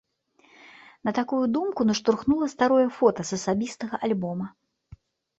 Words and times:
На 1.09 1.11
такую 1.17 1.41
думку 1.57 1.81
наштурхнула 1.89 2.47
старое 2.53 2.87
фота 2.95 3.25
з 3.31 3.39
асабістага 3.41 3.95
альбома. 4.09 4.47